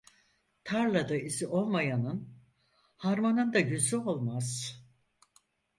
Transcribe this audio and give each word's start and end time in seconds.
Tarlada 0.63 1.15
izi 1.15 1.47
olmayanın 1.47 2.33
harmanında 2.97 3.59
yüzü 3.59 3.97
olmaz. 3.97 4.75